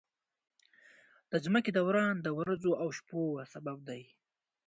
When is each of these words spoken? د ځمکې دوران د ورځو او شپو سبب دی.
د 1.31 1.33
ځمکې 1.45 1.71
دوران 1.79 2.15
د 2.21 2.27
ورځو 2.39 2.71
او 2.81 2.87
شپو 2.97 3.21
سبب 3.53 3.77
دی. 3.89 4.03